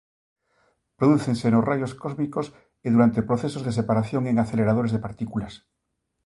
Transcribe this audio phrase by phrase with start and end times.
[0.97, 2.45] Prodúcense nos raios cósmicos
[2.85, 5.53] e durante procesos de separación en aceleradores de partículas.